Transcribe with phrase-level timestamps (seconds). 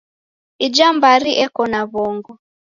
[0.65, 2.31] Ija mbari eko na w'ongo.